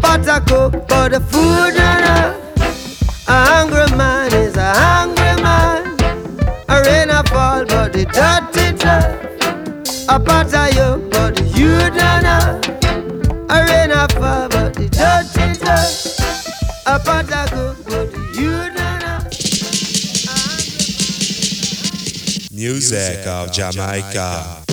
Pot 0.00 0.26
a 0.28 0.40
cook, 0.40 0.72
but 0.88 1.10
the 1.12 1.20
food 1.20 1.74
not. 1.74 2.34
A 3.28 3.44
hungry 3.50 3.96
man 3.96 4.32
is 4.32 4.56
a 4.56 4.72
hungry 4.72 5.42
man. 5.42 5.96
A 6.68 6.82
rain 6.82 7.10
a 7.10 7.22
fall, 7.24 7.64
but 7.64 7.92
the 7.92 8.04
dirty 8.04 8.76
tough. 8.76 9.14
A 10.08 10.20
pot 10.20 10.52
a 10.54 10.72
yoke, 10.74 11.10
but 11.10 11.34
the 11.36 11.42
youth 11.58 11.94
not 11.94 12.20
enough. 12.20 12.64
A 13.50 13.64
rain 13.64 13.90
a 13.90 14.08
fall, 14.18 14.48
but 14.48 14.74
the 14.74 14.88
dirty 14.88 15.58
tough. 15.58 16.18
A 16.86 16.98
pot 16.98 17.30
a 17.30 17.46
cook, 17.50 17.76
but 17.84 18.12
the 18.12 18.18
youth 18.40 18.74
not 18.74 19.02
enough. 19.02 19.24
Music 22.52 23.26
of 23.26 23.52
Jamaica. 23.52 24.65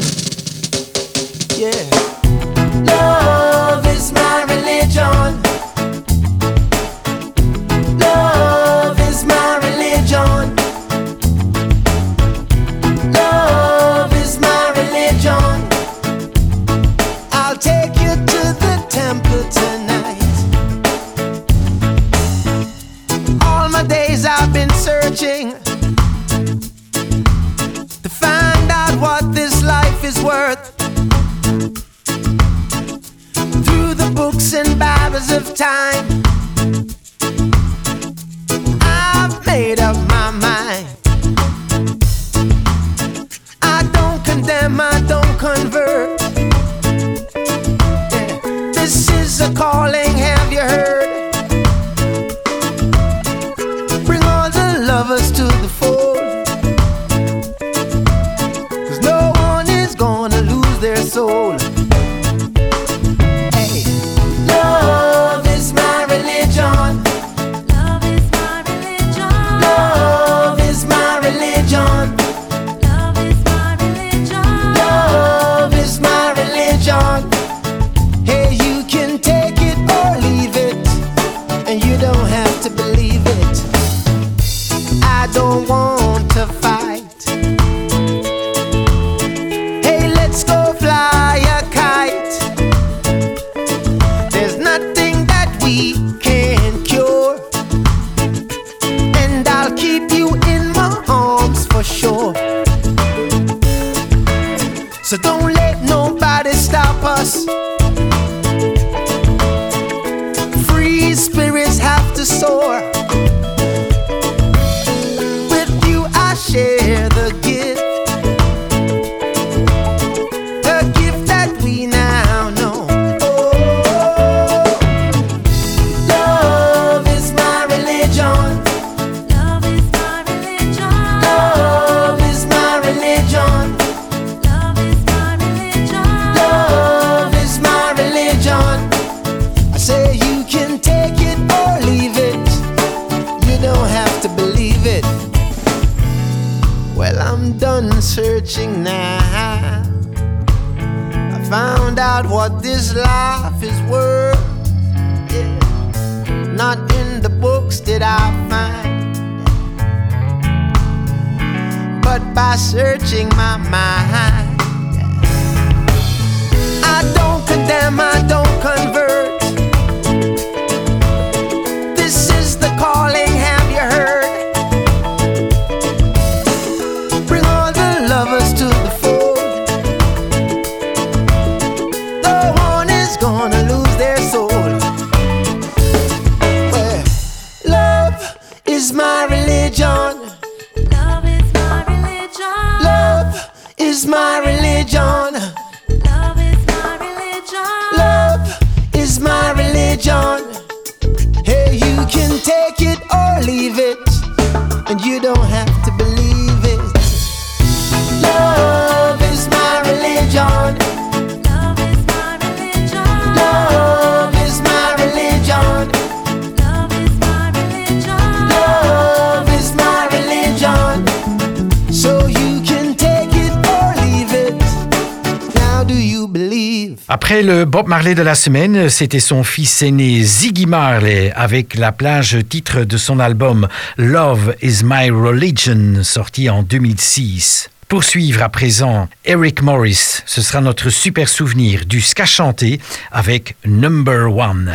le 227.54 227.66
Bob 227.66 227.88
Marley 227.88 228.16
de 228.16 228.24
la 228.24 228.34
semaine, 228.34 228.90
c'était 228.90 229.20
son 229.20 229.44
fils 229.44 229.84
aîné 229.84 230.24
Ziggy 230.24 230.66
Marley 230.66 231.32
avec 231.36 231.76
la 231.76 231.92
plage 231.92 232.38
titre 232.50 232.84
de 232.84 232.98
son 232.98 233.20
album 233.20 233.68
Love 233.98 234.56
is 234.64 234.82
My 234.84 235.12
Religion 235.12 236.02
sorti 236.02 236.50
en 236.50 236.64
2006. 236.64 237.70
Poursuivre 237.88 238.42
à 238.42 238.50
présent 238.50 239.08
Eric 239.24 239.62
Morris, 239.62 240.22
ce 240.26 240.42
sera 240.42 240.62
notre 240.62 240.90
super 240.90 241.30
souvenir 241.30 241.86
du 241.86 242.02
ska 242.02 242.26
chanté 242.26 242.80
avec 243.12 243.56
Number 243.66 244.36
One. 244.36 244.72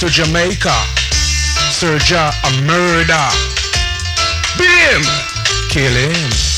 to 0.00 0.08
Jamaica. 0.08 0.72
Sergio 1.70 2.32
a 2.44 2.62
murder. 2.62 3.28
Beat 4.56 4.70
him. 4.70 5.02
Kill 5.68 5.92
him. 5.92 6.49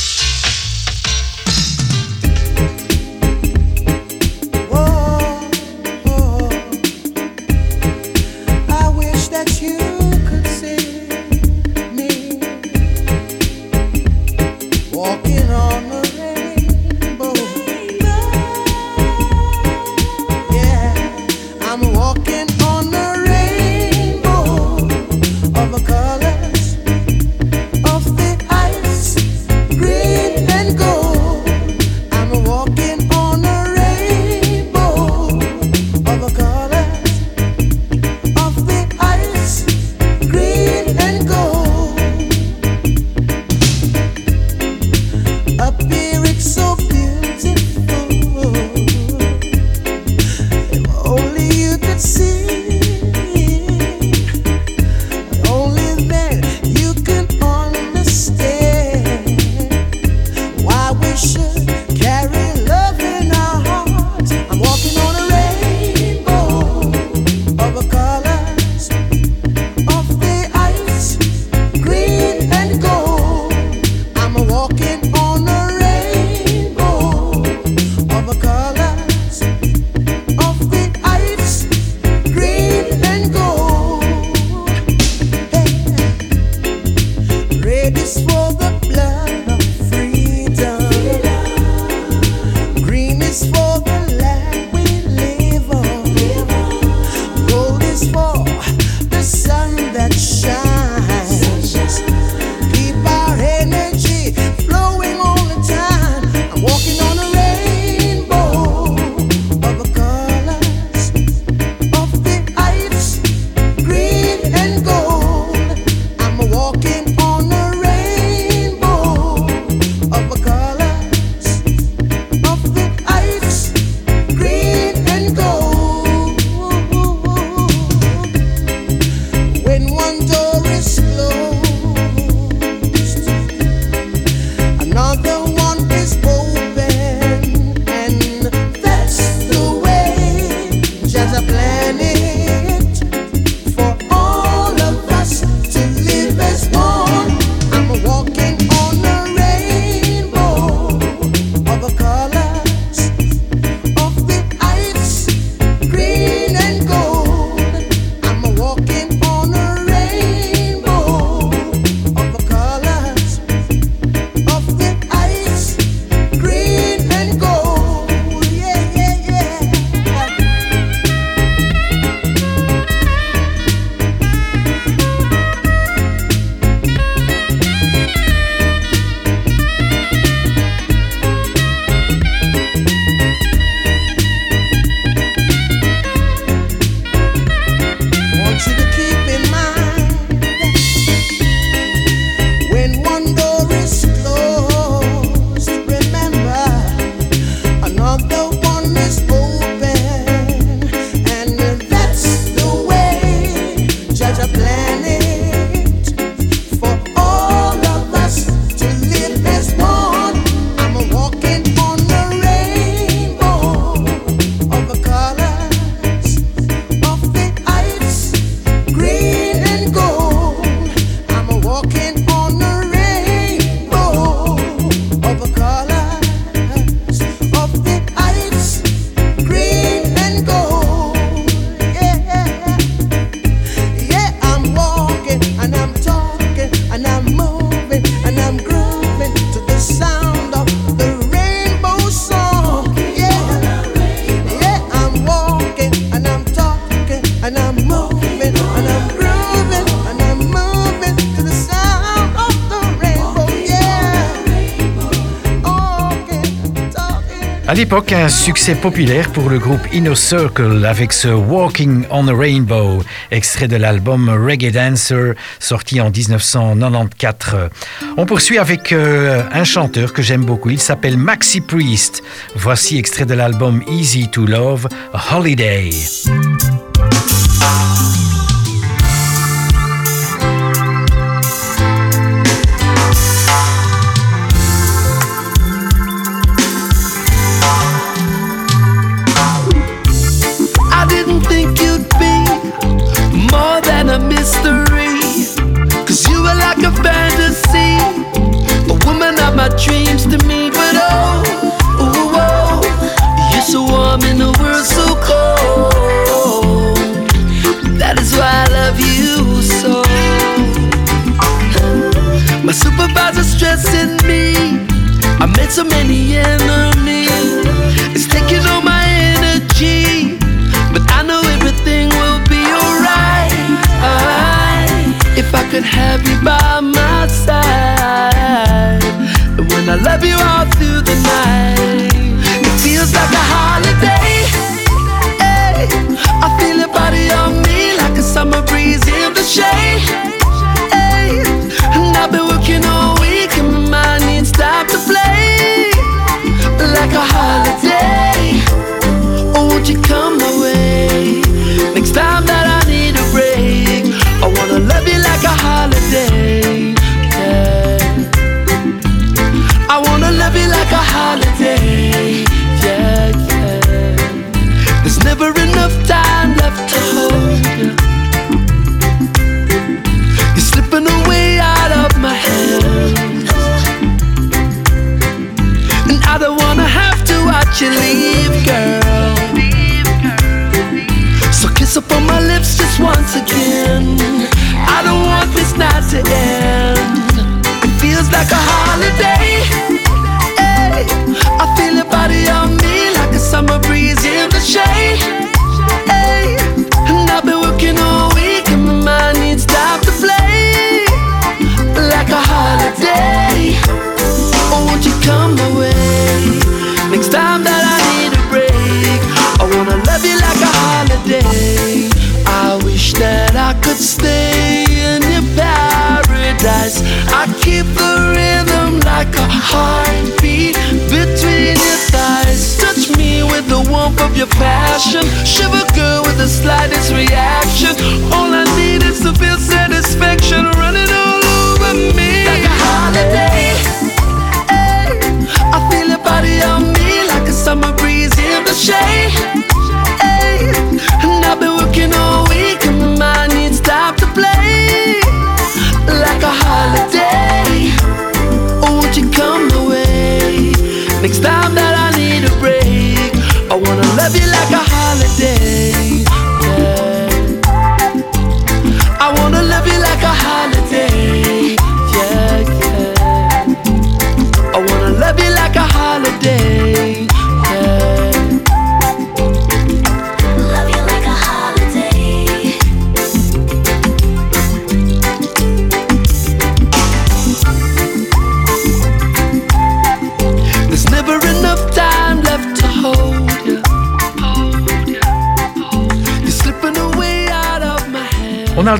un 257.93 258.27
succès 258.27 258.73
populaire 258.73 259.31
pour 259.31 259.51
le 259.51 259.59
groupe 259.59 259.81
Inner 259.93 260.15
Circle 260.15 260.83
avec 260.83 261.13
ce 261.13 261.27
Walking 261.27 262.05
on 262.09 262.27
a 262.27 262.33
Rainbow, 262.33 263.03
extrait 263.29 263.67
de 263.67 263.75
l'album 263.75 264.29
Reggae 264.29 264.71
Dancer, 264.71 265.33
sorti 265.59 266.01
en 266.01 266.09
1994. 266.09 267.69
On 268.17 268.25
poursuit 268.25 268.57
avec 268.57 268.91
euh, 268.91 269.43
un 269.51 269.63
chanteur 269.63 270.11
que 270.11 270.23
j'aime 270.23 270.43
beaucoup, 270.43 270.71
il 270.71 270.81
s'appelle 270.81 271.17
Maxi 271.17 271.61
Priest. 271.61 272.23
Voici 272.55 272.97
extrait 272.97 273.25
de 273.25 273.35
l'album 273.35 273.83
Easy 273.87 274.27
to 274.27 274.47
Love, 274.47 274.87
Holiday. 275.31 275.91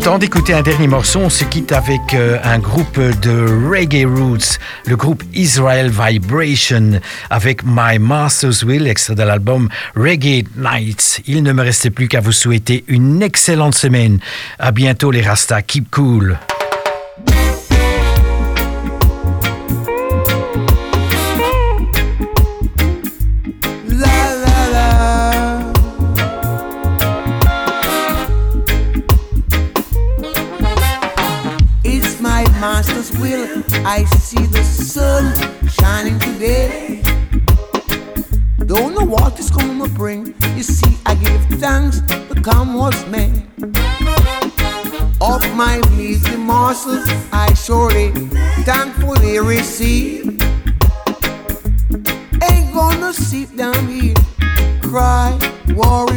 Avant 0.06 0.18
d'écouter 0.18 0.54
un 0.54 0.62
dernier 0.62 0.88
morceau, 0.88 1.20
on 1.20 1.30
se 1.30 1.46
quitte 1.46 1.72
avec 1.72 2.14
euh, 2.14 2.38
un 2.44 2.60
groupe 2.60 3.00
de 3.22 3.70
reggae 3.70 4.06
roots, 4.06 4.60
le 4.86 4.98
groupe 4.98 5.24
Israel 5.34 5.90
Vibration, 5.90 7.00
avec 7.30 7.64
My 7.66 8.00
Master's 8.00 8.64
Will, 8.64 8.86
extrait 8.86 9.16
de 9.16 9.24
l'album 9.24 9.70
Reggae 9.96 10.44
Nights. 10.58 11.22
Il 11.26 11.42
ne 11.42 11.54
me 11.54 11.64
restait 11.64 11.90
plus 11.90 12.10
qu'à 12.10 12.20
vous 12.20 12.34
souhaiter 12.34 12.84
une 12.90 13.24
excellente 13.24 13.76
semaine. 13.76 14.20
À 14.60 14.72
bientôt 14.72 15.10
les 15.10 15.22
Rasta, 15.22 15.62
keep 15.62 15.90
cool. 15.90 16.38
I 33.96 34.06
see 34.06 34.44
the 34.48 34.64
sun 34.64 35.24
shining 35.70 36.18
today. 36.18 37.04
Don't 38.66 38.96
know 38.96 39.06
what 39.06 39.38
it's 39.38 39.52
gonna 39.52 39.88
bring. 39.88 40.34
You 40.56 40.64
see, 40.64 40.98
I 41.06 41.14
give 41.14 41.46
thanks 41.62 42.02
to 42.10 42.42
come 42.42 42.74
what's 42.74 43.06
made. 43.06 43.46
Of 45.22 45.42
my 45.56 45.80
measly 45.96 46.38
muscles, 46.38 47.06
I 47.32 47.54
surely 47.54 48.10
thankfully 48.66 49.38
receive. 49.38 50.42
Ain't 52.50 52.74
gonna 52.74 53.14
sit 53.14 53.56
down 53.56 53.88
here, 53.88 54.16
cry, 54.82 55.38
worry. 55.76 56.13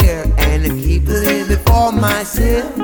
clear 0.00 0.24
and 0.38 0.64
I 0.64 0.68
keep 0.68 1.06
living 1.06 1.58
for 1.64 1.92
myself. 1.92 2.76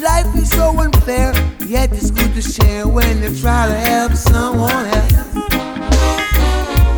Life 0.00 0.34
is 0.36 0.50
so 0.50 0.78
unfair, 0.78 1.32
yet 1.66 1.92
it's 1.92 2.10
good 2.10 2.32
to 2.34 2.42
share 2.42 2.86
when 2.88 3.20
they 3.20 3.32
try 3.40 3.66
to 3.68 3.74
help 3.74 4.12
someone 4.12 4.86
else. 4.86 5.34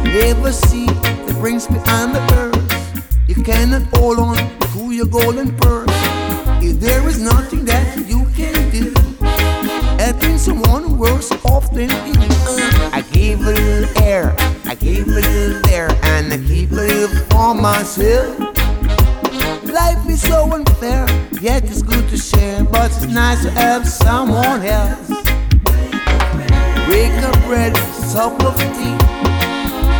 Never 0.05 0.53
see 0.53 0.86
the 1.26 1.36
prince 1.40 1.66
behind 1.66 2.14
the 2.14 2.22
earth. 2.34 3.24
You 3.28 3.42
cannot 3.42 3.82
hold 3.95 4.18
on 4.18 4.36
to 4.72 4.90
your 4.92 5.07
golden 5.07 5.57
purse. 5.57 5.90
If 6.62 6.80
there 6.80 7.07
is 7.09 7.20
nothing 7.20 7.64
that 7.66 7.97
you 8.09 8.26
can 8.36 8.70
do, 8.70 8.95
helping 9.99 10.38
someone 10.38 10.99
worse 10.99 11.30
off 11.45 11.70
than 11.72 11.90
you. 11.90 12.14
I 12.97 13.05
give 13.12 13.40
a 13.40 13.53
little 13.53 14.03
air, 14.03 14.34
I 14.64 14.74
give 14.74 15.09
a 15.09 15.11
little 15.11 15.61
there, 15.62 15.90
and 16.05 16.32
I 16.32 16.38
keep 16.38 16.70
a 16.70 16.74
little 16.74 17.09
for 17.30 17.55
myself. 17.55 18.64
Life 19.75 20.09
is 20.09 20.22
so 20.22 20.53
unfair, 20.53 21.05
yet 21.41 21.64
it's 21.64 21.83
good 21.83 22.09
to 22.11 22.16
share, 22.16 22.62
but 22.62 22.93
it's 22.93 23.07
nice 23.07 23.43
to 23.43 23.51
help 23.51 23.85
someone 23.85 24.62
else. 24.62 25.09
Break 26.87 27.11
a 27.11 27.33
bread, 27.45 27.77
sup 27.77 28.41
of 28.45 28.57
tea, 28.77 28.97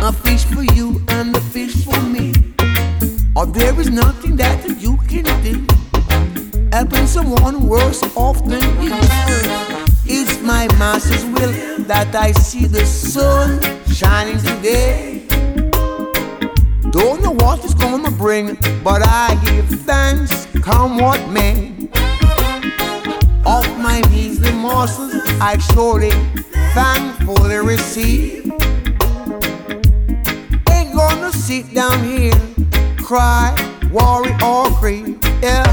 a 0.01 0.13
fish 0.13 0.45
for 0.45 0.63
you 0.63 1.01
and 1.09 1.35
a 1.35 1.41
fish 1.41 1.83
for 1.83 2.01
me. 2.03 2.31
Or 3.35 3.45
there 3.45 3.77
is 3.77 3.89
nothing 3.89 4.37
that 4.37 4.63
you 4.79 4.95
can 5.09 5.25
do, 5.43 5.67
helping 6.71 7.05
someone 7.05 7.67
worse 7.67 8.01
off 8.15 8.45
than 8.45 8.63
you. 8.81 8.93
It's 10.05 10.41
my 10.41 10.67
master's 10.77 11.25
will 11.25 11.83
that 11.83 12.15
I 12.15 12.31
see 12.31 12.65
the 12.65 12.85
sun 12.85 13.59
shining 13.87 14.37
today. 14.37 15.24
Don't 16.95 17.21
know 17.21 17.31
what 17.31 17.61
it's 17.61 17.73
gonna 17.73 18.09
bring, 18.09 18.55
but 18.81 19.01
I 19.05 19.37
give 19.43 19.67
thanks, 19.81 20.47
come 20.61 20.97
what 20.97 21.19
may. 21.27 21.89
Off 23.45 23.67
my 23.77 24.01
measly 24.11 24.53
morsels, 24.53 25.13
I 25.41 25.57
surely 25.73 26.11
thankfully 26.73 27.57
receive. 27.57 28.45
Ain't 30.71 30.95
gonna 30.95 31.33
sit 31.33 31.73
down 31.73 32.01
here, 32.01 32.39
cry, 33.03 33.53
worry, 33.91 34.31
or 34.41 34.69
grieve. 34.79 35.19
Yeah, 35.43 35.65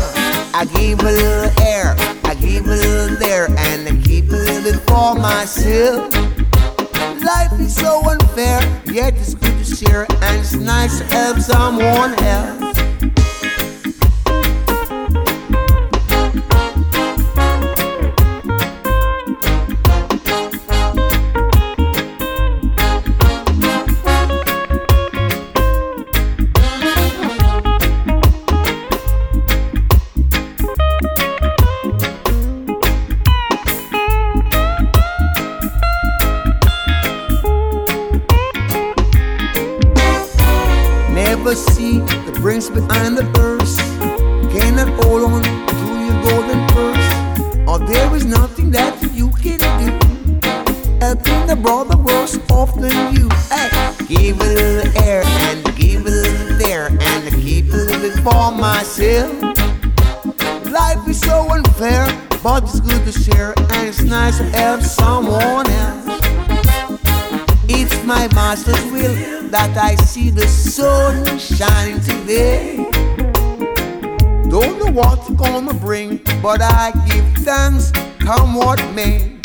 I 0.53 0.65
give 0.75 0.99
a 1.03 1.13
little 1.13 1.63
air, 1.63 1.95
I 2.25 2.35
give 2.35 2.67
a 2.67 2.71
little 2.71 3.17
there, 3.19 3.47
and 3.47 3.87
I 3.87 3.95
keep 4.05 4.29
a 4.29 4.35
little 4.35 4.81
for 4.89 5.15
myself. 5.15 6.32
Life 7.23 7.61
is 7.61 7.75
so 7.77 8.03
unfair, 8.11 8.61
yet 8.85 9.15
it's 9.15 9.35
good 9.35 9.57
to 9.57 9.65
share, 9.65 10.07
and 10.11 10.41
it's 10.41 10.55
nice 10.55 10.99
to 10.99 11.05
help 11.05 11.39
someone 11.39 12.15
else. 12.25 12.92
The 41.53 42.33
brings 42.41 42.71
behind 42.71 43.19
the 43.19 43.29
earth. 43.39 43.77
Cannot 44.51 44.89
hold 45.05 45.23
on 45.25 45.43
to 45.43 45.87
your 46.01 46.23
golden 46.25 46.67
purse. 46.69 47.69
Or 47.69 47.79
there 47.79 48.17
is 48.17 48.25
nothing 48.25 48.71
that 48.71 48.97
you 49.13 49.29
can 49.33 49.59
do. 49.61 49.93
Helping 50.99 51.47
the 51.47 51.57
brother 51.61 51.99
worse 51.99 52.39
off 52.51 52.75
than 52.81 53.15
you. 53.15 53.29
Hey, 53.51 53.69
give 54.07 54.41
a 54.41 54.45
little 54.45 55.03
air 55.03 55.25
and 55.27 55.77
give 55.77 56.07
a 56.07 56.11
little 56.11 56.57
there 56.57 56.87
and 56.87 57.43
keep 57.43 57.71
a 57.71 57.77
little 57.77 58.01
bit 58.01 58.15
for 58.25 58.51
myself. 58.51 59.37
Life 60.73 61.07
is 61.07 61.21
so 61.21 61.51
unfair, 61.51 62.07
but 62.43 62.63
it's 62.63 62.81
good 62.81 63.05
to 63.05 63.13
share 63.13 63.53
and 63.59 63.89
it's 63.89 64.01
nice 64.01 64.39
to 64.39 64.45
help 64.45 64.81
someone 64.81 65.69
else. 65.69 66.19
It's 67.69 68.03
my 68.07 68.27
master's 68.29 68.83
will 68.91 69.42
that 69.53 69.77
I 69.77 69.97
see 69.97 70.31
the 70.31 70.49
sun 70.49 71.39
shining 71.39 72.01
today. 72.01 72.77
Don't 74.49 74.79
know 74.79 74.91
what 74.91 75.19
it's 75.19 75.31
gonna 75.33 75.75
bring, 75.75 76.23
but 76.41 76.63
I 76.63 76.91
give 77.07 77.45
thanks, 77.45 77.93
come 78.19 78.55
what 78.55 78.81
may. 78.95 79.37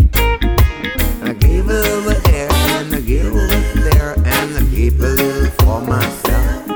I 1.23 1.33
gave 1.33 1.65
a 1.67 1.73
little 1.73 2.33
air 2.33 2.47
and 2.49 2.95
I 2.95 3.01
gave 3.01 3.25
a 3.25 3.35
little 3.35 3.83
there 3.83 4.13
and 4.15 4.57
I 4.57 4.61
keep 4.73 4.93
a 4.93 5.11
little 5.19 5.51
for 5.59 5.81
myself. 5.81 6.71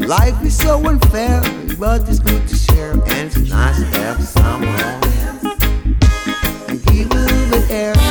Life 0.00 0.42
is 0.42 0.56
so 0.56 0.82
unfair, 0.86 1.42
but 1.78 2.08
it's 2.08 2.18
good 2.18 2.48
to 2.48 2.56
share 2.56 2.92
and 2.92 3.26
it's 3.26 3.36
nice 3.50 3.78
to 3.78 3.84
have 4.00 4.24
someone. 4.24 5.00
I 6.66 6.80
give 6.86 7.10
a 7.10 7.14
little 7.14 7.70
air 7.70 8.05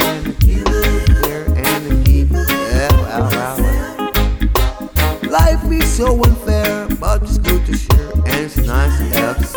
so 5.96 6.22
unfair, 6.24 6.90
but 7.00 7.24
it's 7.24 7.38
good 7.38 7.66
to 7.66 7.78
share. 7.78 8.12
And 8.12 8.28
it's 8.28 8.58
nice 8.58 8.98
to 8.98 9.06
have 9.18 9.55